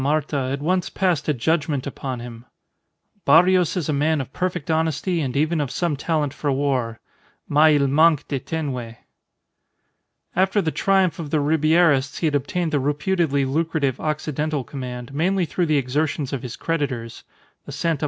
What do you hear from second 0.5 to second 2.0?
once passed a judgment